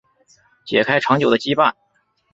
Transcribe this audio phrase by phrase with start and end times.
[0.65, 1.71] 解开长久的羁绊